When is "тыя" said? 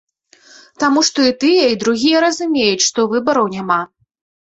1.43-1.63